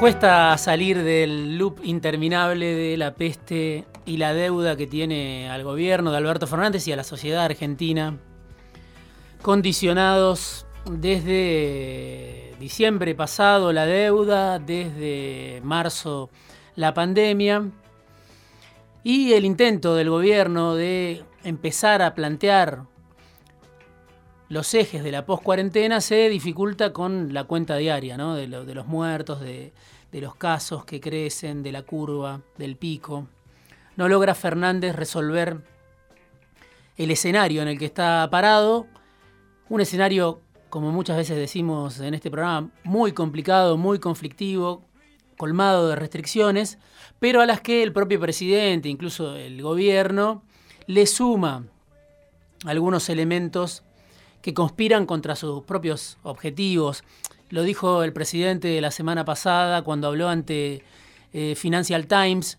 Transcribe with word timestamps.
Cuesta 0.00 0.56
salir 0.56 1.02
del 1.02 1.58
loop 1.58 1.80
interminable 1.84 2.74
de 2.74 2.96
la 2.96 3.12
peste 3.12 3.84
y 4.06 4.16
la 4.16 4.32
deuda 4.32 4.74
que 4.74 4.86
tiene 4.86 5.50
al 5.50 5.62
gobierno 5.62 6.10
de 6.10 6.16
Alberto 6.16 6.46
Fernández 6.46 6.88
y 6.88 6.92
a 6.92 6.96
la 6.96 7.04
sociedad 7.04 7.44
argentina, 7.44 8.16
condicionados 9.42 10.64
desde 10.90 12.54
diciembre 12.58 13.14
pasado 13.14 13.74
la 13.74 13.84
deuda, 13.84 14.58
desde 14.58 15.60
marzo 15.64 16.30
la 16.76 16.94
pandemia 16.94 17.68
y 19.04 19.34
el 19.34 19.44
intento 19.44 19.96
del 19.96 20.08
gobierno 20.08 20.76
de 20.76 21.24
empezar 21.44 22.00
a 22.00 22.14
plantear 22.14 22.84
los 24.50 24.74
ejes 24.74 25.04
de 25.04 25.12
la 25.12 25.24
post-cuarentena 25.24 26.00
se 26.00 26.28
dificulta 26.28 26.92
con 26.92 27.32
la 27.32 27.44
cuenta 27.44 27.76
diaria 27.76 28.16
¿no? 28.16 28.34
de, 28.34 28.48
los 28.48 28.86
muertos, 28.86 29.40
de 29.40 29.72
los 30.12 30.34
casos 30.34 30.84
que 30.84 31.00
crecen, 31.00 31.62
de 31.62 31.70
la 31.70 31.82
curva, 31.82 32.40
del 32.58 32.76
pico. 32.76 33.28
No 33.96 34.08
logra 34.08 34.34
Fernández 34.34 34.96
resolver 34.96 35.58
el 36.96 37.12
escenario 37.12 37.62
en 37.62 37.68
el 37.68 37.78
que 37.78 37.84
está 37.84 38.26
parado, 38.28 38.88
un 39.68 39.80
escenario, 39.82 40.40
como 40.68 40.90
muchas 40.90 41.16
veces 41.16 41.36
decimos 41.36 42.00
en 42.00 42.14
este 42.14 42.28
programa, 42.28 42.70
muy 42.82 43.12
complicado, 43.12 43.76
muy 43.76 44.00
conflictivo, 44.00 44.82
colmado 45.36 45.88
de 45.88 45.94
restricciones, 45.94 46.78
pero 47.20 47.40
a 47.40 47.46
las 47.46 47.60
que 47.60 47.84
el 47.84 47.92
propio 47.92 48.18
presidente, 48.18 48.88
incluso 48.88 49.36
el 49.36 49.62
gobierno, 49.62 50.42
le 50.88 51.06
suma 51.06 51.66
algunos 52.64 53.08
elementos 53.08 53.84
que 54.42 54.54
conspiran 54.54 55.06
contra 55.06 55.36
sus 55.36 55.62
propios 55.64 56.18
objetivos. 56.22 57.04
Lo 57.50 57.62
dijo 57.62 58.02
el 58.02 58.12
presidente 58.12 58.80
la 58.80 58.90
semana 58.90 59.24
pasada 59.24 59.82
cuando 59.82 60.08
habló 60.08 60.28
ante 60.28 60.82
eh, 61.32 61.54
Financial 61.56 62.06
Times 62.06 62.58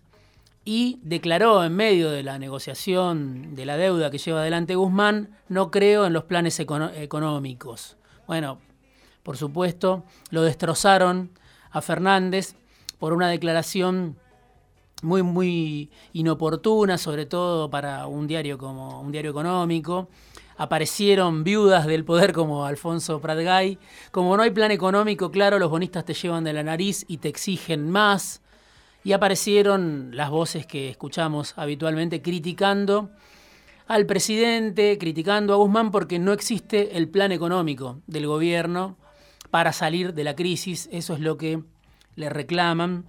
y 0.64 1.00
declaró 1.02 1.64
en 1.64 1.74
medio 1.74 2.10
de 2.10 2.22
la 2.22 2.38
negociación 2.38 3.54
de 3.54 3.66
la 3.66 3.76
deuda 3.76 4.10
que 4.10 4.18
lleva 4.18 4.40
adelante 4.40 4.76
Guzmán, 4.76 5.36
no 5.48 5.70
creo 5.70 6.06
en 6.06 6.12
los 6.12 6.24
planes 6.24 6.60
económicos. 6.60 7.96
Bueno, 8.26 8.58
por 9.22 9.36
supuesto, 9.36 10.04
lo 10.30 10.42
destrozaron 10.42 11.30
a 11.70 11.80
Fernández 11.80 12.54
por 12.98 13.12
una 13.12 13.28
declaración 13.28 14.16
muy, 15.02 15.24
muy 15.24 15.90
inoportuna, 16.12 16.96
sobre 16.96 17.26
todo 17.26 17.68
para 17.68 18.06
un 18.06 18.28
diario 18.28 18.56
como 18.56 19.00
un 19.00 19.10
diario 19.10 19.32
económico 19.32 20.08
aparecieron 20.56 21.44
viudas 21.44 21.86
del 21.86 22.04
poder 22.04 22.32
como 22.32 22.64
Alfonso 22.64 23.20
Pratgay. 23.20 23.78
Como 24.10 24.36
no 24.36 24.42
hay 24.42 24.50
plan 24.50 24.70
económico, 24.70 25.30
claro, 25.30 25.58
los 25.58 25.70
bonistas 25.70 26.04
te 26.04 26.14
llevan 26.14 26.44
de 26.44 26.52
la 26.52 26.62
nariz 26.62 27.04
y 27.08 27.18
te 27.18 27.28
exigen 27.28 27.90
más. 27.90 28.42
Y 29.04 29.12
aparecieron 29.12 30.10
las 30.12 30.30
voces 30.30 30.66
que 30.66 30.88
escuchamos 30.88 31.54
habitualmente 31.56 32.22
criticando 32.22 33.10
al 33.88 34.06
presidente, 34.06 34.96
criticando 34.98 35.52
a 35.52 35.56
Guzmán 35.56 35.90
porque 35.90 36.18
no 36.18 36.32
existe 36.32 36.96
el 36.96 37.08
plan 37.08 37.32
económico 37.32 38.00
del 38.06 38.26
gobierno 38.26 38.96
para 39.50 39.72
salir 39.72 40.14
de 40.14 40.24
la 40.24 40.34
crisis. 40.34 40.88
Eso 40.92 41.14
es 41.14 41.20
lo 41.20 41.36
que 41.36 41.62
le 42.14 42.30
reclaman. 42.30 43.04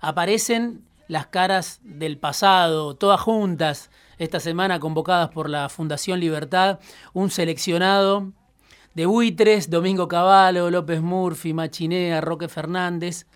Aparecen 0.00 0.82
las 1.06 1.26
caras 1.26 1.80
del 1.84 2.18
pasado, 2.18 2.96
todas 2.96 3.20
juntas, 3.20 3.90
esta 4.22 4.38
semana 4.38 4.78
convocadas 4.78 5.30
por 5.30 5.50
la 5.50 5.68
Fundación 5.68 6.20
Libertad, 6.20 6.78
un 7.12 7.30
seleccionado 7.30 8.32
de 8.94 9.06
buitres, 9.06 9.68
Domingo 9.68 10.06
Cavallo, 10.06 10.70
López 10.70 11.00
Murphy, 11.00 11.52
Machinea, 11.52 12.20
Roque 12.20 12.48
Fernández. 12.48 13.26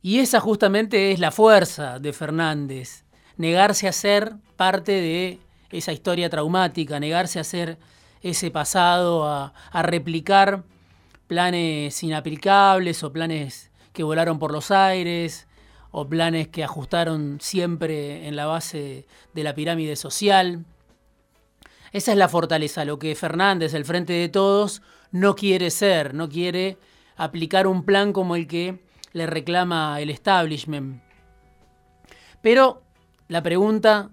Y 0.00 0.20
esa 0.20 0.40
justamente 0.40 1.12
es 1.12 1.18
la 1.18 1.30
fuerza 1.30 1.98
de 1.98 2.14
Fernández, 2.14 3.04
negarse 3.36 3.88
a 3.88 3.92
ser 3.92 4.36
parte 4.56 4.92
de 4.92 5.38
esa 5.70 5.92
historia 5.92 6.30
traumática, 6.30 6.98
negarse 6.98 7.38
a 7.38 7.44
ser 7.44 7.78
ese 8.22 8.50
pasado, 8.50 9.26
a, 9.26 9.52
a 9.70 9.82
replicar 9.82 10.62
planes 11.26 12.02
inaplicables 12.02 13.02
o 13.04 13.12
planes 13.12 13.70
que 13.92 14.02
volaron 14.02 14.38
por 14.38 14.50
los 14.50 14.70
aires, 14.70 15.46
o 15.90 16.08
planes 16.08 16.48
que 16.48 16.64
ajustaron 16.64 17.38
siempre 17.40 18.28
en 18.28 18.36
la 18.36 18.46
base 18.46 19.06
de 19.34 19.44
la 19.44 19.54
pirámide 19.54 19.96
social. 19.96 20.64
Esa 21.92 22.12
es 22.12 22.18
la 22.18 22.28
fortaleza, 22.28 22.84
lo 22.84 22.98
que 22.98 23.14
Fernández, 23.14 23.74
el 23.74 23.84
frente 23.84 24.12
de 24.12 24.28
todos, 24.28 24.82
no 25.10 25.34
quiere 25.34 25.70
ser, 25.70 26.14
no 26.14 26.28
quiere 26.28 26.78
aplicar 27.16 27.66
un 27.66 27.84
plan 27.84 28.12
como 28.12 28.36
el 28.36 28.46
que 28.46 28.78
le 29.12 29.26
reclama 29.26 30.00
el 30.00 30.10
establishment. 30.10 31.02
Pero 32.40 32.82
la 33.28 33.42
pregunta 33.42 34.10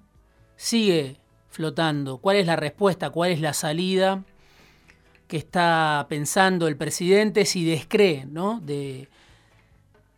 sigue 0.56 1.18
flotando. 1.50 2.18
¿Cuál 2.18 2.38
es 2.38 2.48
la 2.48 2.56
respuesta? 2.56 3.12
¿Cuál 3.12 3.32
es 3.32 3.40
la 3.40 3.54
salida 3.54 4.24
que 5.28 5.38
está 5.38 6.06
pensando 6.10 6.68
el 6.68 6.78
presidente 6.78 7.46
si 7.46 7.66
descree 7.66 8.26
¿no? 8.26 8.60
de, 8.62 9.10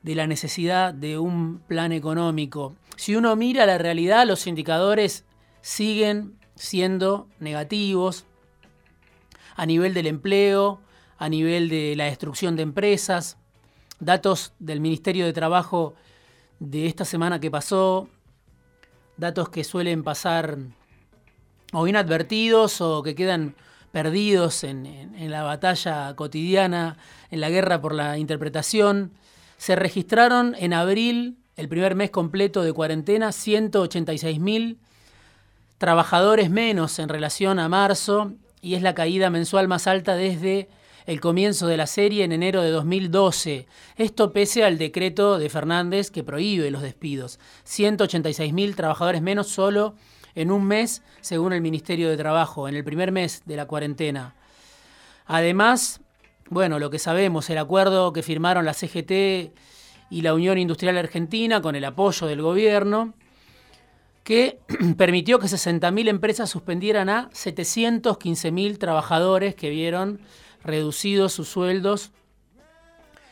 de 0.02 0.16
la 0.16 0.28
necesidad 0.28 0.94
de 0.94 1.18
un 1.18 1.60
plan 1.60 1.92
económico. 1.92 2.76
Si 2.96 3.16
uno 3.16 3.36
mira 3.36 3.66
la 3.66 3.78
realidad, 3.78 4.26
los 4.26 4.48
indicadores 4.48 5.26
siguen 5.62 6.38
siendo 6.56 7.28
negativos 7.40 8.26
a 9.56 9.66
nivel 9.66 9.94
del 9.94 10.08
empleo, 10.08 10.80
a 11.18 11.30
nivel 11.30 11.70
de 11.70 11.96
la 11.96 12.06
destrucción 12.06 12.56
de 12.56 12.64
empresas. 12.64 13.38
Datos 14.00 14.54
del 14.60 14.80
Ministerio 14.80 15.26
de 15.26 15.34
Trabajo 15.34 15.94
de 16.60 16.88
esta 16.88 17.04
semana 17.04 17.40
que 17.40 17.52
pasó, 17.52 18.08
datos 19.18 19.50
que 19.50 19.66
suelen 19.66 20.04
pasar 20.04 20.58
o 21.74 21.88
inadvertidos 21.88 22.80
o 22.80 23.04
que 23.04 23.16
quedan 23.16 23.56
perdidos 23.92 24.64
en, 24.64 24.86
en 24.86 25.32
la 25.32 25.44
batalla 25.44 26.16
cotidiana, 26.16 26.98
en 27.32 27.42
la 27.42 27.50
guerra 27.50 27.82
por 27.82 27.94
la 27.94 28.18
interpretación 28.18 29.12
se 29.60 29.76
registraron 29.76 30.56
en 30.58 30.74
abril, 30.74 31.38
el 31.58 31.68
primer 31.68 31.94
mes 31.94 32.12
completo 32.12 32.64
de 32.64 32.72
cuarentena, 32.72 33.34
186 33.34 34.40
mil 34.40 34.80
trabajadores 35.78 36.50
menos 36.50 36.98
en 36.98 37.10
relación 37.10 37.60
a 37.60 37.68
marzo 37.68 38.32
y 38.62 38.76
es 38.76 38.82
la 38.82 38.96
caída 38.96 39.30
mensual 39.30 39.68
más 39.68 39.86
alta 39.86 40.16
desde 40.16 40.70
el 41.06 41.20
comienzo 41.20 41.68
de 41.68 41.76
la 41.76 41.88
serie 41.88 42.24
en 42.24 42.32
enero 42.32 42.62
de 42.62 42.70
2012. 42.70 43.68
Esto 43.98 44.32
pese 44.32 44.64
al 44.64 44.78
decreto 44.78 45.38
de 45.38 45.50
Fernández 45.50 46.10
que 46.10 46.24
prohíbe 46.24 46.72
los 46.72 46.82
despidos. 46.82 47.38
186 47.66 48.54
mil 48.54 48.78
trabajadores 48.78 49.22
menos 49.22 49.48
solo 49.48 49.96
en 50.36 50.52
un 50.52 50.64
mes, 50.64 51.02
según 51.20 51.52
el 51.52 51.62
Ministerio 51.62 52.10
de 52.10 52.16
Trabajo, 52.16 52.70
en 52.70 52.76
el 52.76 52.86
primer 52.86 53.12
mes 53.12 53.42
de 53.46 53.58
la 53.58 53.66
cuarentena. 53.66 54.36
Además, 55.26 56.00
bueno, 56.50 56.80
lo 56.80 56.90
que 56.90 57.00
sabemos, 57.00 57.50
el 57.50 57.60
acuerdo 57.60 58.12
que 58.12 58.24
firmaron 58.24 58.66
la 58.66 58.74
CGT 58.74 59.54
y 60.10 60.22
la 60.22 60.34
Unión 60.34 60.58
Industrial 60.58 60.98
Argentina 60.98 61.62
con 61.62 61.76
el 61.76 61.86
apoyo 61.86 62.26
del 62.26 62.42
gobierno, 62.42 63.14
que 64.24 64.60
permitió 64.98 65.40
que 65.40 65.46
60.000 65.46 66.10
empresas 66.10 66.50
suspendieran 66.50 67.10
a 67.10 67.30
715.000 67.32 68.78
trabajadores 68.80 69.54
que 69.54 69.70
vieron 69.70 70.22
reducidos 70.64 71.34
sus 71.34 71.48
sueldos 71.48 72.12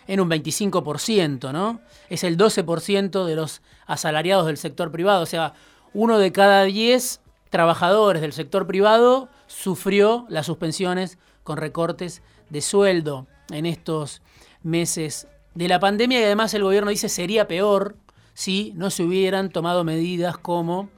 en 0.08 0.22
un 0.22 0.30
25%, 0.30 1.52
¿no? 1.52 1.82
Es 2.10 2.24
el 2.24 2.38
12% 2.38 3.26
de 3.26 3.36
los 3.36 3.62
asalariados 3.88 4.46
del 4.46 4.58
sector 4.58 4.92
privado, 4.92 5.24
o 5.24 5.26
sea, 5.26 5.54
uno 5.94 6.20
de 6.20 6.32
cada 6.32 6.64
10 6.64 7.22
trabajadores 7.50 8.22
del 8.22 8.34
sector 8.34 8.68
privado 8.68 9.30
sufrió 9.48 10.26
las 10.30 10.46
suspensiones 10.46 11.18
con 11.44 11.58
recortes 11.58 12.22
de 12.50 12.62
sueldo 12.62 13.28
en 13.52 13.66
estos 13.66 14.22
meses 14.64 15.28
de 15.56 15.68
la 15.68 15.80
pandemia 15.80 16.20
y 16.20 16.24
además 16.24 16.54
el 16.54 16.64
gobierno 16.64 16.92
dice 16.92 17.10
sería 17.10 17.48
peor 17.48 17.96
si 18.34 18.74
no 18.76 18.90
se 18.90 19.04
hubieran 19.04 19.50
tomado 19.50 19.84
medidas 19.84 20.38
como 20.38 20.90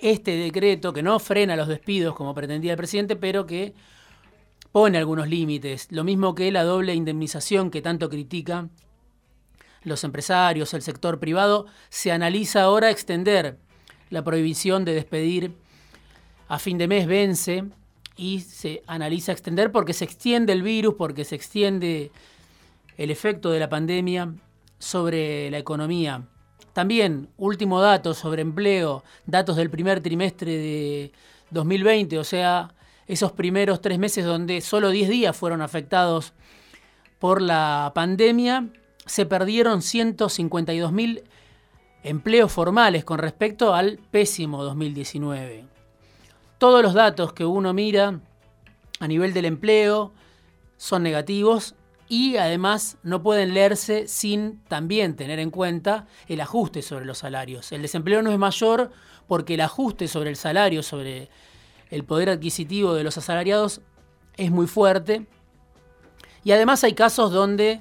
este 0.00 0.36
decreto 0.36 0.92
que 0.92 1.02
no 1.02 1.18
frena 1.18 1.56
los 1.56 1.68
despidos 1.68 2.14
como 2.14 2.34
pretendía 2.34 2.72
el 2.72 2.76
presidente, 2.76 3.14
pero 3.14 3.46
que 3.46 3.74
pone 4.72 4.98
algunos 4.98 5.28
límites, 5.28 5.88
lo 5.90 6.02
mismo 6.02 6.34
que 6.34 6.50
la 6.50 6.64
doble 6.64 6.94
indemnización 6.94 7.70
que 7.70 7.82
tanto 7.82 8.08
critica 8.08 8.68
los 9.84 10.02
empresarios, 10.04 10.74
el 10.74 10.82
sector 10.82 11.20
privado, 11.20 11.66
se 11.88 12.10
analiza 12.10 12.62
ahora 12.62 12.90
extender 12.90 13.58
la 14.10 14.24
prohibición 14.24 14.84
de 14.84 14.94
despedir 14.94 15.52
a 16.48 16.58
fin 16.58 16.78
de 16.78 16.88
mes 16.88 17.06
vence 17.06 17.64
y 18.16 18.40
se 18.40 18.82
analiza 18.86 19.32
extender 19.32 19.72
porque 19.72 19.92
se 19.92 20.04
extiende 20.04 20.52
el 20.52 20.62
virus, 20.62 20.94
porque 20.94 21.24
se 21.24 21.34
extiende 21.34 22.10
el 22.96 23.10
efecto 23.10 23.50
de 23.50 23.60
la 23.60 23.68
pandemia 23.68 24.34
sobre 24.78 25.50
la 25.50 25.58
economía. 25.58 26.26
También, 26.72 27.28
último 27.36 27.80
dato 27.80 28.14
sobre 28.14 28.42
empleo, 28.42 29.04
datos 29.26 29.56
del 29.56 29.70
primer 29.70 30.00
trimestre 30.00 30.52
de 30.52 31.12
2020, 31.50 32.18
o 32.18 32.24
sea, 32.24 32.74
esos 33.06 33.32
primeros 33.32 33.80
tres 33.80 33.98
meses 33.98 34.24
donde 34.24 34.60
solo 34.60 34.90
10 34.90 35.08
días 35.08 35.36
fueron 35.36 35.60
afectados 35.60 36.32
por 37.18 37.42
la 37.42 37.92
pandemia, 37.94 38.68
se 39.04 39.26
perdieron 39.26 39.80
152.000 39.80 41.22
empleos 42.04 42.50
formales 42.50 43.04
con 43.04 43.18
respecto 43.18 43.74
al 43.74 43.98
pésimo 44.10 44.64
2019. 44.64 45.71
Todos 46.62 46.80
los 46.80 46.94
datos 46.94 47.32
que 47.32 47.44
uno 47.44 47.72
mira 47.74 48.20
a 49.00 49.08
nivel 49.08 49.34
del 49.34 49.46
empleo 49.46 50.12
son 50.76 51.02
negativos 51.02 51.74
y 52.08 52.36
además 52.36 52.98
no 53.02 53.20
pueden 53.20 53.52
leerse 53.52 54.06
sin 54.06 54.62
también 54.68 55.16
tener 55.16 55.40
en 55.40 55.50
cuenta 55.50 56.06
el 56.28 56.40
ajuste 56.40 56.82
sobre 56.82 57.04
los 57.04 57.18
salarios. 57.18 57.72
El 57.72 57.82
desempleo 57.82 58.22
no 58.22 58.30
es 58.30 58.38
mayor 58.38 58.92
porque 59.26 59.54
el 59.54 59.60
ajuste 59.60 60.06
sobre 60.06 60.30
el 60.30 60.36
salario, 60.36 60.84
sobre 60.84 61.30
el 61.90 62.04
poder 62.04 62.30
adquisitivo 62.30 62.94
de 62.94 63.02
los 63.02 63.18
asalariados 63.18 63.80
es 64.36 64.52
muy 64.52 64.68
fuerte. 64.68 65.26
Y 66.44 66.52
además 66.52 66.84
hay 66.84 66.92
casos 66.92 67.32
donde 67.32 67.80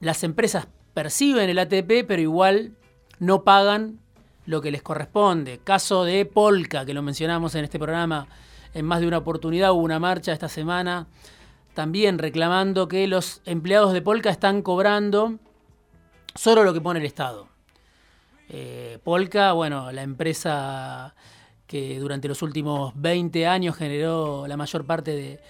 las 0.00 0.24
empresas 0.24 0.66
perciben 0.92 1.48
el 1.48 1.60
ATP, 1.60 2.04
pero 2.04 2.20
igual 2.20 2.72
no 3.20 3.44
pagan 3.44 4.00
lo 4.46 4.62
que 4.62 4.70
les 4.70 4.82
corresponde. 4.82 5.60
Caso 5.62 6.04
de 6.04 6.24
Polka, 6.24 6.86
que 6.86 6.94
lo 6.94 7.02
mencionamos 7.02 7.54
en 7.54 7.64
este 7.64 7.78
programa 7.78 8.26
en 8.74 8.84
más 8.84 9.00
de 9.00 9.06
una 9.06 9.18
oportunidad, 9.18 9.72
hubo 9.72 9.82
una 9.82 9.98
marcha 9.98 10.32
esta 10.32 10.48
semana 10.48 11.06
también 11.74 12.18
reclamando 12.18 12.88
que 12.88 13.06
los 13.06 13.42
empleados 13.44 13.92
de 13.92 14.00
Polka 14.00 14.30
están 14.30 14.62
cobrando 14.62 15.38
solo 16.34 16.64
lo 16.64 16.72
que 16.72 16.80
pone 16.80 17.00
el 17.00 17.06
Estado. 17.06 17.48
Eh, 18.48 18.98
Polka, 19.04 19.52
bueno, 19.52 19.92
la 19.92 20.02
empresa 20.02 21.14
que 21.66 21.98
durante 21.98 22.28
los 22.28 22.42
últimos 22.42 22.92
20 22.96 23.46
años 23.46 23.76
generó 23.76 24.46
la 24.46 24.56
mayor 24.56 24.86
parte 24.86 25.40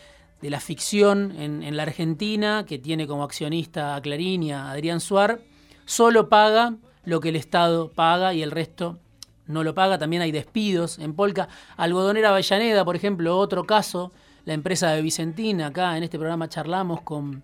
de, 0.41 0.51
la 0.51 0.61
ficción 0.61 1.33
en, 1.39 1.77
la 1.77 1.83
Argentina, 1.83 2.65
que 2.67 2.79
tiene 2.79 3.07
como 3.09 3.25
accionista 3.25 3.97
a 3.97 4.01
Clarín 4.01 4.45
y 4.45 4.53
a 4.53 4.71
Adrián 4.71 5.01
Suar, 5.01 5.41
solo 5.85 6.29
paga 6.29 6.77
lo 7.07 7.21
que 7.21 7.31
el 7.31 7.37
Estado 7.37 7.91
paga 7.91 8.35
y 8.35 8.43
el 8.43 8.51
resto 8.51 8.99
no 9.47 9.65
lo 9.65 9.75
paga. 9.75 9.97
También 9.97 10.21
hay 10.23 10.33
despidos 10.33 10.99
en 10.99 11.15
Polka. 11.15 11.49
Algodonera 11.77 12.31
Avellaneda, 12.31 12.85
por 12.85 12.97
ejemplo, 12.97 13.39
otro 13.39 13.65
caso 13.65 14.13
la 14.45 14.55
empresa 14.55 14.91
de 14.91 15.03
Vicentín. 15.03 15.63
Acá 15.63 15.97
en 15.97 16.05
este 16.05 16.19
programa 16.19 16.49
charlamos 16.49 17.03
con 17.03 17.43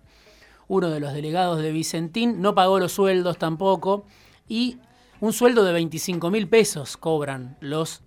uno 0.67 0.89
de 0.89 0.99
los 0.99 1.13
delegados 1.13 1.61
de 1.61 1.71
Vicentín. 1.71 2.41
No 2.41 2.55
pagó 2.55 2.79
los 2.79 2.93
sueldos 2.93 3.37
tampoco. 3.37 4.05
Y 4.47 4.77
un 5.19 5.33
sueldo 5.33 5.63
de 5.63 5.73
25 5.73 6.31
mil 6.31 6.47
pesos 6.47 6.97
cobran 6.97 7.57
los 7.59 8.01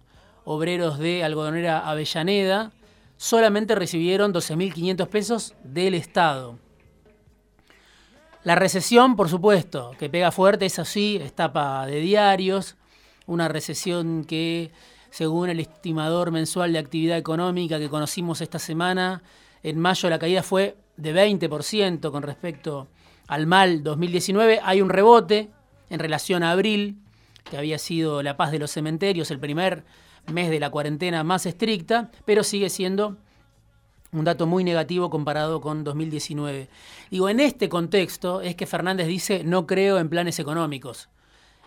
obreros 0.44 0.98
de 0.98 1.24
Algodonera 1.24 1.88
Avellaneda. 1.88 2.72
Solamente 3.16 3.74
recibieron 3.74 4.32
12.500 4.32 5.08
pesos 5.08 5.54
del 5.62 5.94
Estado. 5.94 6.58
La 8.46 8.54
recesión, 8.54 9.16
por 9.16 9.28
supuesto, 9.28 9.90
que 9.98 10.08
pega 10.08 10.30
fuerte, 10.30 10.66
es 10.66 10.78
así, 10.78 11.18
es 11.20 11.32
tapa 11.32 11.84
de 11.84 11.98
diarios, 11.98 12.76
una 13.26 13.48
recesión 13.48 14.24
que 14.24 14.70
según 15.10 15.50
el 15.50 15.58
estimador 15.58 16.30
mensual 16.30 16.72
de 16.72 16.78
actividad 16.78 17.18
económica 17.18 17.80
que 17.80 17.88
conocimos 17.88 18.40
esta 18.40 18.60
semana, 18.60 19.24
en 19.64 19.80
mayo 19.80 20.08
la 20.08 20.20
caída 20.20 20.44
fue 20.44 20.76
de 20.96 21.12
20% 21.12 22.12
con 22.12 22.22
respecto 22.22 22.86
al 23.26 23.48
mal 23.48 23.82
2019. 23.82 24.60
Hay 24.62 24.80
un 24.80 24.90
rebote 24.90 25.50
en 25.90 25.98
relación 25.98 26.44
a 26.44 26.52
abril, 26.52 27.00
que 27.50 27.58
había 27.58 27.78
sido 27.78 28.22
la 28.22 28.36
paz 28.36 28.52
de 28.52 28.60
los 28.60 28.70
cementerios, 28.70 29.32
el 29.32 29.40
primer 29.40 29.82
mes 30.32 30.50
de 30.50 30.60
la 30.60 30.70
cuarentena 30.70 31.24
más 31.24 31.46
estricta, 31.46 32.12
pero 32.24 32.44
sigue 32.44 32.70
siendo 32.70 33.16
un 34.16 34.24
dato 34.24 34.46
muy 34.46 34.64
negativo 34.64 35.10
comparado 35.10 35.60
con 35.60 35.84
2019. 35.84 36.68
Digo, 37.10 37.28
en 37.28 37.40
este 37.40 37.68
contexto 37.68 38.40
es 38.40 38.56
que 38.56 38.66
Fernández 38.66 39.06
dice 39.06 39.44
no 39.44 39.66
creo 39.66 39.98
en 39.98 40.08
planes 40.08 40.38
económicos 40.38 41.08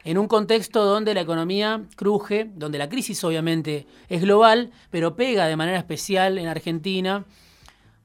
en 0.03 0.17
un 0.17 0.27
contexto 0.27 0.85
donde 0.85 1.13
la 1.13 1.21
economía 1.21 1.83
cruje, 1.95 2.49
donde 2.55 2.77
la 2.77 2.89
crisis 2.89 3.23
obviamente 3.23 3.85
es 4.07 4.21
global, 4.21 4.71
pero 4.89 5.15
pega 5.15 5.47
de 5.47 5.55
manera 5.55 5.77
especial 5.77 6.37
en 6.37 6.47
Argentina, 6.47 7.25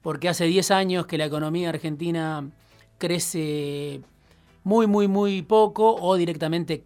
porque 0.01 0.29
hace 0.29 0.45
10 0.45 0.71
años 0.71 1.05
que 1.05 1.17
la 1.17 1.25
economía 1.25 1.69
argentina 1.69 2.49
crece 2.97 4.01
muy, 4.63 4.87
muy, 4.87 5.07
muy 5.07 5.41
poco 5.41 5.95
o 5.95 6.15
directamente 6.15 6.83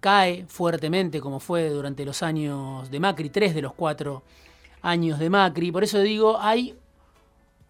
cae 0.00 0.46
fuertemente, 0.46 1.20
como 1.20 1.40
fue 1.40 1.68
durante 1.70 2.04
los 2.04 2.22
años 2.22 2.90
de 2.90 3.00
Macri, 3.00 3.30
tres 3.30 3.54
de 3.54 3.62
los 3.62 3.74
cuatro 3.74 4.22
años 4.82 5.18
de 5.18 5.30
Macri. 5.30 5.72
Por 5.72 5.84
eso 5.84 6.00
digo, 6.00 6.38
hay 6.40 6.74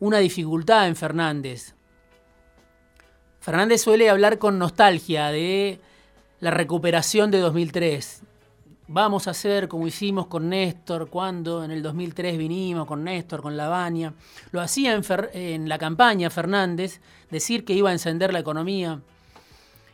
una 0.01 0.19
dificultad 0.19 0.89
en 0.89 0.97
Fernández. 0.97 1.75
Fernández 3.41 3.83
suele 3.83 4.11
hablar 4.11 4.39
con 4.39 4.59
nostalgia 4.59 5.29
de 5.29 5.81
la 6.41 6.51
recuperación 6.51 7.31
de 7.31 7.39
2003. 7.39 8.23
Vamos 8.91 9.29
a 9.29 9.33
hacer 9.33 9.69
como 9.69 9.87
hicimos 9.87 10.29
con 10.29 10.49
Néstor, 10.49 11.11
cuando 11.11 11.63
en 11.63 11.71
el 11.71 11.83
2003 11.83 12.39
vinimos 12.39 12.87
con 12.87 13.05
Néstor, 13.05 13.43
con 13.43 13.57
Lavania. 13.57 14.15
Lo 14.51 14.61
hacía 14.61 14.95
en, 14.95 15.03
en 15.35 15.69
la 15.69 15.79
campaña 15.79 16.31
Fernández, 16.31 17.01
decir 17.31 17.65
que 17.65 17.75
iba 17.75 17.91
a 17.91 17.93
encender 17.93 18.33
la 18.33 18.39
economía, 18.39 19.01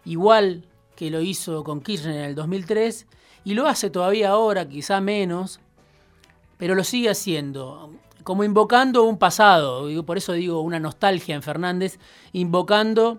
igual 0.05 0.64
que 0.94 1.10
lo 1.10 1.20
hizo 1.20 1.64
con 1.64 1.81
Kirchner 1.81 2.14
en 2.14 2.25
el 2.25 2.34
2003, 2.34 3.06
y 3.44 3.55
lo 3.55 3.67
hace 3.67 3.90
todavía 3.90 4.31
ahora, 4.31 4.69
quizá 4.69 5.00
menos, 5.00 5.60
pero 6.56 6.75
lo 6.75 6.85
sigue 6.85 7.11
haciendo, 7.11 7.91
como 8.23 8.45
invocando 8.45 9.05
un 9.05 9.19
pasado, 9.19 9.89
por 10.05 10.17
eso 10.17 10.33
digo 10.33 10.61
una 10.61 10.81
nostalgia 10.81 11.35
en 11.35 11.43
Fernández, 11.43 11.99
invocando 12.33 13.19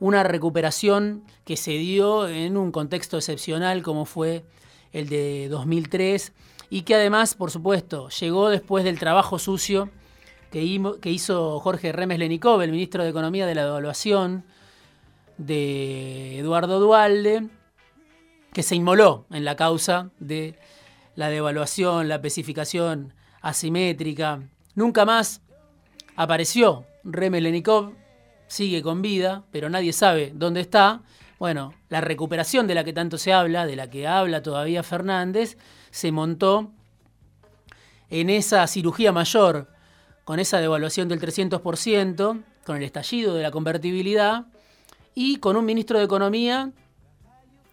una 0.00 0.22
recuperación 0.22 1.24
que 1.44 1.56
se 1.56 1.72
dio 1.72 2.28
en 2.28 2.56
un 2.56 2.70
contexto 2.70 3.16
excepcional 3.16 3.82
como 3.82 4.04
fue 4.04 4.44
el 4.92 5.08
de 5.08 5.48
2003 5.48 6.32
y 6.70 6.82
que 6.82 6.94
además, 6.94 7.34
por 7.34 7.50
supuesto, 7.50 8.08
llegó 8.10 8.48
después 8.48 8.84
del 8.84 8.98
trabajo 8.98 9.38
sucio 9.38 9.90
que, 10.50 10.62
hizo 11.04 11.60
Jorge 11.60 11.92
Remes 11.92 12.18
Lenikov, 12.18 12.62
el 12.62 12.70
ministro 12.70 13.02
de 13.02 13.10
Economía 13.10 13.46
de 13.46 13.54
la 13.54 13.64
Devaluación 13.64 14.44
de 15.36 16.38
Eduardo 16.38 16.80
Dualde, 16.80 17.48
que 18.52 18.62
se 18.62 18.74
inmoló 18.74 19.26
en 19.30 19.44
la 19.44 19.56
causa 19.56 20.10
de 20.18 20.58
la 21.18 21.30
devaluación, 21.30 22.06
la 22.06 22.14
especificación 22.14 23.12
asimétrica. 23.40 24.40
Nunca 24.76 25.04
más 25.04 25.40
apareció 26.14 26.86
Remes 27.02 27.42
Lenikov 27.42 27.92
sigue 28.46 28.82
con 28.82 29.02
vida, 29.02 29.42
pero 29.50 29.68
nadie 29.68 29.92
sabe 29.92 30.30
dónde 30.32 30.60
está. 30.60 31.02
Bueno, 31.40 31.74
la 31.88 32.00
recuperación 32.00 32.68
de 32.68 32.76
la 32.76 32.84
que 32.84 32.92
tanto 32.92 33.18
se 33.18 33.32
habla, 33.32 33.66
de 33.66 33.74
la 33.74 33.90
que 33.90 34.06
habla 34.06 34.44
todavía 34.44 34.84
Fernández, 34.84 35.58
se 35.90 36.12
montó 36.12 36.70
en 38.10 38.30
esa 38.30 38.64
cirugía 38.68 39.10
mayor, 39.10 39.66
con 40.22 40.38
esa 40.38 40.60
devaluación 40.60 41.08
del 41.08 41.20
300%, 41.20 42.44
con 42.64 42.76
el 42.76 42.84
estallido 42.84 43.34
de 43.34 43.42
la 43.42 43.50
convertibilidad 43.50 44.46
y 45.16 45.38
con 45.38 45.56
un 45.56 45.64
ministro 45.64 45.98
de 45.98 46.04
Economía 46.04 46.70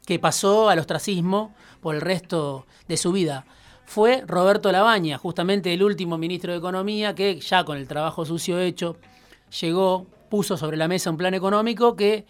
que 0.05 0.19
pasó 0.19 0.69
al 0.69 0.79
ostracismo 0.79 1.53
por 1.81 1.95
el 1.95 2.01
resto 2.01 2.65
de 2.87 2.97
su 2.97 3.11
vida. 3.11 3.45
Fue 3.85 4.23
Roberto 4.25 4.71
Labaña, 4.71 5.17
justamente 5.17 5.73
el 5.73 5.83
último 5.83 6.17
ministro 6.17 6.51
de 6.51 6.57
Economía 6.57 7.13
que 7.13 7.39
ya 7.39 7.63
con 7.63 7.77
el 7.77 7.87
trabajo 7.87 8.25
sucio 8.25 8.59
hecho 8.59 8.97
llegó 9.61 10.07
puso 10.29 10.57
sobre 10.57 10.77
la 10.77 10.87
mesa 10.87 11.11
un 11.11 11.17
plan 11.17 11.33
económico 11.33 11.95
que 11.95 12.25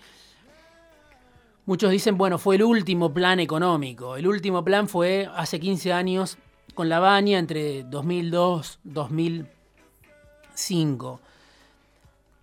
muchos 1.65 1.91
dicen, 1.91 2.17
bueno, 2.17 2.37
fue 2.37 2.55
el 2.55 2.63
último 2.63 3.13
plan 3.13 3.39
económico. 3.39 4.17
El 4.17 4.27
último 4.27 4.63
plan 4.63 4.89
fue 4.89 5.29
hace 5.35 5.59
15 5.59 5.93
años 5.93 6.37
con 6.73 6.89
la 6.89 6.99
baña 6.99 7.39
entre 7.39 7.83
2002 7.83 8.79
2005. 8.83 11.21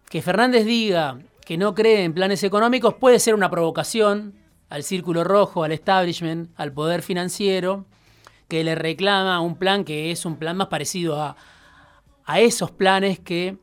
Que 0.08 0.22
Fernández 0.22 0.64
diga 0.64 1.18
que 1.44 1.58
no 1.58 1.74
cree 1.74 2.04
en 2.04 2.14
planes 2.14 2.42
económicos 2.44 2.94
puede 2.94 3.18
ser 3.18 3.34
una 3.34 3.50
provocación 3.50 4.41
al 4.72 4.84
círculo 4.84 5.22
rojo, 5.22 5.64
al 5.64 5.72
establishment, 5.72 6.50
al 6.56 6.72
poder 6.72 7.02
financiero, 7.02 7.84
que 8.48 8.64
le 8.64 8.74
reclama 8.74 9.38
un 9.40 9.56
plan 9.56 9.84
que 9.84 10.10
es 10.10 10.24
un 10.24 10.36
plan 10.36 10.56
más 10.56 10.68
parecido 10.68 11.20
a, 11.20 11.36
a 12.24 12.40
esos 12.40 12.70
planes 12.70 13.20
que 13.20 13.58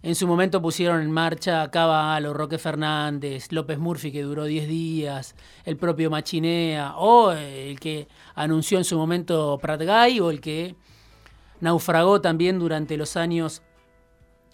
En 0.00 0.14
su 0.14 0.28
momento 0.28 0.62
pusieron 0.62 1.02
en 1.02 1.10
marcha 1.10 1.68
Caballo, 1.72 2.32
Roque 2.32 2.58
Fernández, 2.58 3.50
López 3.50 3.80
Murphy, 3.80 4.12
que 4.12 4.22
duró 4.22 4.44
10 4.44 4.68
días, 4.68 5.34
el 5.64 5.76
propio 5.76 6.08
Machinea, 6.08 6.94
o 6.96 7.32
el 7.32 7.80
que 7.80 8.06
anunció 8.36 8.78
en 8.78 8.84
su 8.84 8.96
momento 8.96 9.58
Pratgay, 9.60 10.20
o 10.20 10.30
el 10.30 10.40
que 10.40 10.76
naufragó 11.60 12.20
también 12.20 12.60
durante 12.60 12.96
los 12.96 13.16
años 13.16 13.62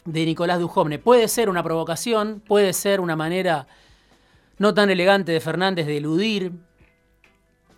de 0.07 0.25
Nicolás 0.25 0.59
Dujovne. 0.59 0.99
Puede 0.99 1.29
ser 1.29 1.51
una 1.51 1.63
provocación, 1.63 2.41
puede 2.41 2.73
ser 2.73 3.01
una 3.01 3.15
manera 3.15 3.67
no 4.59 4.75
tan 4.75 4.91
elegante 4.91 5.33
de 5.33 5.41
Fernández 5.41 5.87
de 5.87 5.97
eludir 5.97 6.53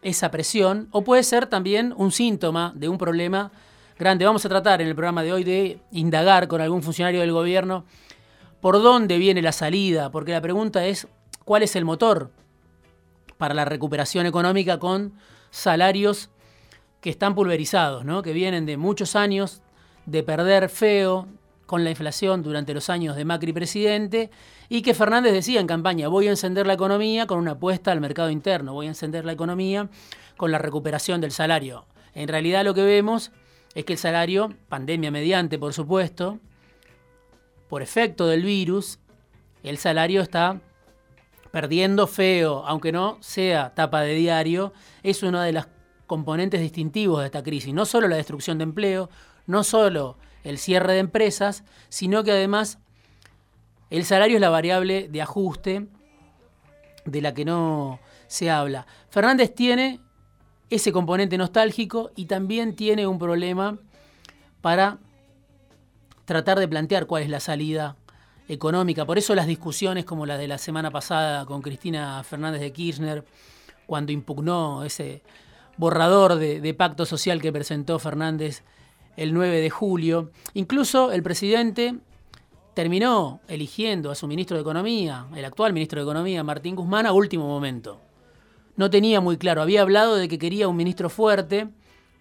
esa 0.03 0.31
presión, 0.31 0.89
o 0.93 1.03
puede 1.03 1.23
ser 1.23 1.47
también 1.47 1.93
un 1.97 2.13
síntoma 2.13 2.73
de 2.77 2.89
un 2.89 2.99
problema 2.99 3.51
grande. 3.99 4.25
Vamos 4.25 4.45
a 4.45 4.49
tratar 4.49 4.81
en 4.81 4.89
el 4.89 4.95
programa 4.95 5.23
de 5.23 5.33
hoy 5.33 5.45
de 5.45 5.81
indagar 5.91 6.49
con 6.49 6.61
algún 6.61 6.83
funcionario 6.83 7.21
del 7.21 7.33
gobierno 7.33 7.85
por 8.61 8.83
dónde 8.83 9.19
viene 9.19 9.43
la 9.43 9.53
salida, 9.53 10.11
porque 10.11 10.33
la 10.33 10.41
pregunta 10.41 10.87
es 10.87 11.09
cuál 11.45 11.63
es 11.63 11.77
el 11.77 11.85
motor 11.85 12.31
para 13.39 13.55
la 13.55 13.65
recuperación 13.65 14.27
económica 14.27 14.79
con 14.79 15.13
salarios 15.51 16.31
que 17.01 17.11
están 17.11 17.35
pulverizados, 17.35 18.05
¿no? 18.05 18.23
que 18.23 18.33
vienen 18.33 18.67
de 18.67 18.77
muchos 18.77 19.17
años 19.17 19.63
de 20.07 20.23
perder 20.23 20.69
feo 20.69 21.27
con 21.67 21.85
la 21.85 21.91
inflación 21.91 22.43
durante 22.43 22.73
los 22.73 22.89
años 22.89 23.17
de 23.17 23.25
Macri 23.25 23.53
presidente 23.53 24.31
y 24.69 24.83
que 24.83 24.95
Fernández 24.95 25.33
decía 25.33 25.61
en 25.61 25.67
campaña, 25.67 26.09
voy 26.09 26.29
a 26.29 26.31
encender 26.31 26.67
la 26.67 26.73
economía 26.75 27.27
con 27.27 27.39
una 27.39 27.53
apuesta 27.53 27.93
al 27.93 28.01
mercado 28.01 28.31
interno, 28.31 28.73
voy 28.73 28.87
a 28.87 28.91
encender 28.91 29.25
la 29.25 29.33
economía 29.33 29.89
con 30.37 30.53
la 30.53 30.59
recuperación 30.59 31.21
del 31.21 31.33
salario. 31.33 31.85
En 32.15 32.29
realidad 32.29 32.65
lo 32.65 32.75
que 32.75 32.85
vemos 32.85 33.33
es 33.75 33.85
que 33.85 33.95
el 33.95 33.99
salario, 33.99 34.55
pandemia 34.69 35.11
mediante 35.11 35.59
por 35.59 35.75
supuesto, 35.75 36.39
por 37.69 37.83
efecto 37.83 38.27
del 38.27 38.43
virus, 38.43 39.01
el 39.63 39.79
salario 39.79 40.23
está 40.23 40.61
perdiendo 41.51 42.07
feo, 42.07 42.65
aunque 42.67 42.93
no 42.93 43.19
sea 43.21 43.75
tapa 43.75 44.03
de 44.03 44.15
diario, 44.15 44.73
es 45.03 45.23
una 45.23 45.43
de 45.43 45.53
las 45.53 45.69
componentes 46.07 46.61
distintivos 46.61 47.21
de 47.21 47.27
esta 47.27 47.43
crisis. 47.43 47.75
No 47.75 47.85
solo 47.85 48.09
la 48.09 48.17
destrucción 48.17 48.59
de 48.59 48.65
empleo, 48.65 49.11
no 49.47 49.65
solo 49.65 50.17
el 50.47 50.59
cierre 50.59 50.93
de 50.93 51.01
empresas, 51.01 51.65
sino 51.89 52.23
que 52.23 52.31
además 52.31 52.79
el 53.91 54.05
salario 54.05 54.37
es 54.37 54.41
la 54.41 54.49
variable 54.49 55.09
de 55.09 55.23
ajuste 55.23 55.87
de 57.05 57.21
la 57.21 57.35
que 57.35 57.45
no 57.45 57.99
se 58.29 58.51
habla. 58.51 58.87
Fernández 59.11 59.55
tiene 59.55 60.01
ese 60.71 60.93
componente 60.93 61.37
nostálgico 61.37 62.11
y 62.15 62.27
también 62.27 62.77
tiene 62.77 63.07
un 63.07 63.19
problema 63.19 63.79
para 64.61 64.99
tratar 66.25 66.59
de 66.59 66.69
plantear 66.69 67.07
cuál 67.07 67.25
es 67.25 67.29
la 67.29 67.41
salida 67.41 67.97
económica. 68.49 69.05
Por 69.05 69.19
eso 69.19 69.35
las 69.35 69.47
discusiones 69.49 70.05
como 70.05 70.27
las 70.27 70.39
de 70.39 70.49
la 70.49 70.59
semana 70.59 70.91
pasada 70.93 71.45
con 71.45 71.61
Cristina 71.61 72.23
Fernández 72.23 72.61
de 72.61 72.73
Kirchner, 72.73 73.25
cuando 73.87 74.13
impugnó 74.13 74.85
ese 74.85 75.23
borrador 75.77 76.37
de, 76.37 76.61
de 76.61 76.75
pacto 76.75 77.05
social 77.05 77.41
que 77.41 77.53
presentó 77.53 77.99
Fernández 77.99 78.63
el 79.17 79.35
9 79.35 79.61
de 79.61 79.71
julio. 79.71 80.31
Incluso 80.55 81.13
el 81.13 81.23
presidente 81.23 81.97
terminó 82.75 83.41
eligiendo 83.49 84.11
a 84.11 84.15
su 84.15 84.27
ministro 84.27 84.57
de 84.57 84.63
Economía, 84.63 85.27
el 85.35 85.45
actual 85.45 85.73
ministro 85.73 86.01
de 86.01 86.05
Economía, 86.05 86.45
Martín 86.45 86.77
Guzmán, 86.77 87.07
a 87.07 87.13
último 87.13 87.47
momento 87.47 88.01
no 88.77 88.91
tenía 88.91 89.21
muy 89.21 89.37
claro. 89.37 89.63
Había 89.63 89.83
hablado 89.83 90.17
de 90.17 90.29
que 90.29 90.39
quería 90.39 90.69
un 90.69 90.77
ministro 90.77 91.11
fuerte. 91.11 91.69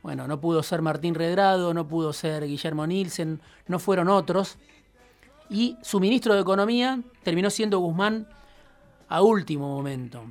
Bueno, 0.02 0.28
no 0.28 0.40
pudo 0.40 0.64
ser 0.64 0.82
Martín 0.82 1.16
Redrado, 1.16 1.74
no 1.74 1.88
pudo 1.88 2.14
ser 2.14 2.46
Guillermo 2.48 2.88
Nielsen, 2.88 3.42
no 3.68 3.80
fueron 3.80 4.08
otros. 4.08 4.58
Y 5.50 5.78
su 5.82 6.00
ministro 6.00 6.34
de 6.34 6.42
Economía 6.42 7.02
terminó 7.24 7.50
siendo 7.50 7.80
Guzmán 7.80 8.28
a 9.08 9.22
último 9.22 9.68
momento. 9.68 10.24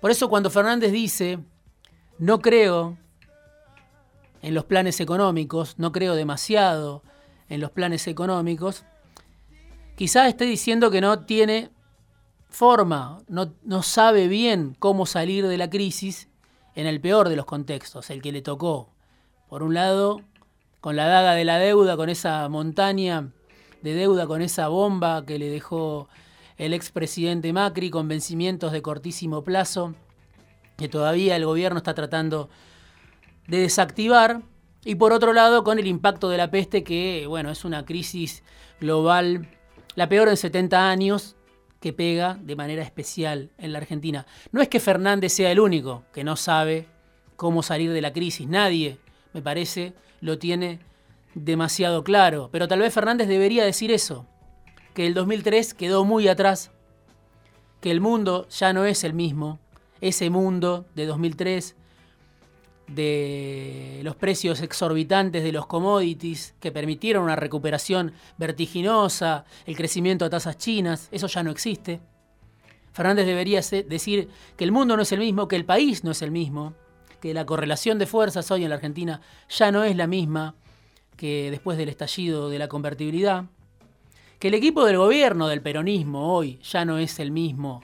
Por 0.00 0.10
eso 0.10 0.28
cuando 0.28 0.48
Fernández 0.48 0.92
dice, 0.92 1.40
no 2.18 2.40
creo 2.40 2.96
en 4.42 4.54
los 4.54 4.64
planes 4.64 5.00
económicos, 5.00 5.74
no 5.78 5.92
creo 5.92 6.14
demasiado 6.14 7.02
en 7.48 7.60
los 7.60 7.70
planes 7.70 8.06
económicos, 8.06 8.84
quizás 9.96 10.28
esté 10.28 10.44
diciendo 10.44 10.90
que 10.90 11.00
no 11.00 11.20
tiene 11.20 11.70
forma, 12.48 13.18
no, 13.28 13.54
no 13.62 13.82
sabe 13.82 14.28
bien 14.28 14.76
cómo 14.78 15.06
salir 15.06 15.46
de 15.46 15.58
la 15.58 15.68
crisis 15.70 16.28
en 16.74 16.86
el 16.86 17.00
peor 17.00 17.28
de 17.28 17.36
los 17.36 17.46
contextos, 17.46 18.10
el 18.10 18.22
que 18.22 18.32
le 18.32 18.42
tocó. 18.42 18.90
Por 19.48 19.62
un 19.62 19.74
lado, 19.74 20.20
con 20.80 20.96
la 20.96 21.06
daga 21.06 21.34
de 21.34 21.44
la 21.44 21.58
deuda, 21.58 21.96
con 21.96 22.08
esa 22.08 22.48
montaña 22.48 23.32
de 23.82 23.94
deuda, 23.94 24.26
con 24.26 24.42
esa 24.42 24.68
bomba 24.68 25.24
que 25.26 25.38
le 25.38 25.50
dejó 25.50 26.08
el 26.56 26.74
expresidente 26.74 27.52
Macri, 27.52 27.90
con 27.90 28.08
vencimientos 28.08 28.72
de 28.72 28.82
cortísimo 28.82 29.42
plazo, 29.42 29.94
que 30.76 30.88
todavía 30.88 31.36
el 31.36 31.44
gobierno 31.44 31.78
está 31.78 31.94
tratando 31.94 32.48
de 33.48 33.58
desactivar. 33.58 34.42
Y 34.84 34.94
por 34.94 35.12
otro 35.12 35.32
lado, 35.32 35.64
con 35.64 35.78
el 35.78 35.86
impacto 35.88 36.28
de 36.28 36.36
la 36.36 36.50
peste, 36.50 36.84
que 36.84 37.26
bueno, 37.26 37.50
es 37.50 37.64
una 37.64 37.84
crisis 37.84 38.44
global, 38.80 39.48
la 39.96 40.08
peor 40.08 40.28
en 40.28 40.36
70 40.36 40.88
años, 40.88 41.34
que 41.80 41.92
pega 41.92 42.38
de 42.40 42.56
manera 42.56 42.82
especial 42.82 43.50
en 43.58 43.72
la 43.72 43.78
Argentina. 43.78 44.26
No 44.52 44.60
es 44.60 44.68
que 44.68 44.80
Fernández 44.80 45.32
sea 45.32 45.50
el 45.50 45.60
único 45.60 46.04
que 46.12 46.24
no 46.24 46.36
sabe 46.36 46.86
cómo 47.36 47.62
salir 47.62 47.92
de 47.92 48.00
la 48.00 48.12
crisis. 48.12 48.48
Nadie, 48.48 48.98
me 49.32 49.42
parece, 49.42 49.94
lo 50.20 50.38
tiene 50.38 50.80
demasiado 51.34 52.02
claro. 52.02 52.48
Pero 52.50 52.68
tal 52.68 52.80
vez 52.80 52.92
Fernández 52.92 53.28
debería 53.28 53.64
decir 53.64 53.92
eso, 53.92 54.26
que 54.94 55.06
el 55.06 55.14
2003 55.14 55.74
quedó 55.74 56.04
muy 56.04 56.26
atrás, 56.28 56.72
que 57.80 57.90
el 57.90 58.00
mundo 58.00 58.48
ya 58.48 58.72
no 58.72 58.84
es 58.84 59.04
el 59.04 59.14
mismo. 59.14 59.60
Ese 60.00 60.30
mundo 60.30 60.86
de 60.94 61.06
2003 61.06 61.76
de 62.88 64.00
los 64.02 64.16
precios 64.16 64.60
exorbitantes 64.62 65.44
de 65.44 65.52
los 65.52 65.66
commodities 65.66 66.54
que 66.58 66.72
permitieron 66.72 67.24
una 67.24 67.36
recuperación 67.36 68.12
vertiginosa, 68.38 69.44
el 69.66 69.76
crecimiento 69.76 70.24
a 70.24 70.30
tasas 70.30 70.56
chinas, 70.56 71.08
eso 71.12 71.26
ya 71.26 71.42
no 71.42 71.50
existe. 71.50 72.00
Fernández 72.92 73.26
debería 73.26 73.60
decir 73.60 74.28
que 74.56 74.64
el 74.64 74.72
mundo 74.72 74.96
no 74.96 75.02
es 75.02 75.12
el 75.12 75.20
mismo, 75.20 75.46
que 75.46 75.56
el 75.56 75.64
país 75.64 76.02
no 76.02 76.10
es 76.10 76.22
el 76.22 76.30
mismo, 76.30 76.74
que 77.20 77.34
la 77.34 77.46
correlación 77.46 77.98
de 77.98 78.06
fuerzas 78.06 78.50
hoy 78.50 78.64
en 78.64 78.70
la 78.70 78.76
Argentina 78.76 79.20
ya 79.48 79.70
no 79.70 79.84
es 79.84 79.94
la 79.94 80.06
misma 80.06 80.54
que 81.16 81.50
después 81.50 81.76
del 81.76 81.88
estallido 81.88 82.48
de 82.48 82.58
la 82.58 82.68
convertibilidad, 82.68 83.44
que 84.38 84.48
el 84.48 84.54
equipo 84.54 84.84
del 84.84 84.96
gobierno 84.96 85.48
del 85.48 85.62
peronismo 85.62 86.32
hoy 86.32 86.60
ya 86.62 86.84
no 86.84 86.98
es 86.98 87.18
el 87.18 87.32
mismo, 87.32 87.82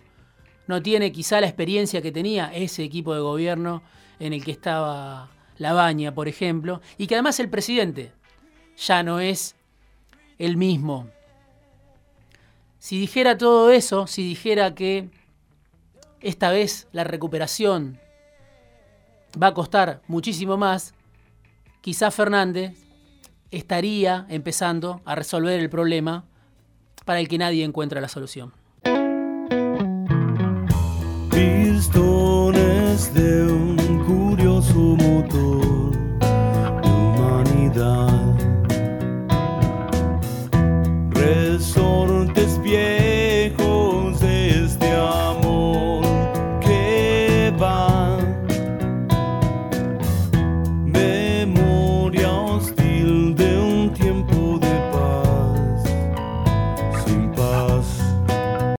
no 0.66 0.82
tiene 0.82 1.12
quizá 1.12 1.40
la 1.40 1.46
experiencia 1.46 2.00
que 2.00 2.12
tenía 2.12 2.52
ese 2.54 2.84
equipo 2.84 3.12
de 3.14 3.20
gobierno 3.20 3.82
en 4.18 4.32
el 4.32 4.44
que 4.44 4.52
estaba 4.52 5.30
La 5.58 5.72
Baña, 5.72 6.14
por 6.14 6.28
ejemplo, 6.28 6.80
y 6.98 7.06
que 7.06 7.14
además 7.14 7.40
el 7.40 7.48
presidente 7.48 8.12
ya 8.76 9.02
no 9.02 9.20
es 9.20 9.56
el 10.38 10.56
mismo. 10.56 11.08
Si 12.78 12.98
dijera 12.98 13.38
todo 13.38 13.70
eso, 13.70 14.06
si 14.06 14.22
dijera 14.22 14.74
que 14.74 15.08
esta 16.20 16.50
vez 16.50 16.88
la 16.92 17.04
recuperación 17.04 17.98
va 19.40 19.48
a 19.48 19.54
costar 19.54 20.02
muchísimo 20.06 20.56
más, 20.56 20.94
quizás 21.80 22.14
Fernández 22.14 22.76
estaría 23.50 24.26
empezando 24.28 25.00
a 25.04 25.14
resolver 25.14 25.60
el 25.60 25.70
problema 25.70 26.24
para 27.04 27.20
el 27.20 27.28
que 27.28 27.38
nadie 27.38 27.64
encuentra 27.64 28.00
la 28.00 28.08
solución. 28.08 28.52